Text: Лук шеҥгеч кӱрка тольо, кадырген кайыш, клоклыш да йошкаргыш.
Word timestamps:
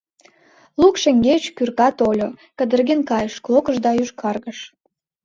Лук 0.81 0.95
шеҥгеч 1.01 1.43
кӱрка 1.55 1.89
тольо, 1.99 2.29
кадырген 2.57 3.01
кайыш, 3.09 3.35
клоклыш 3.45 3.77
да 3.85 3.91
йошкаргыш. 3.97 4.59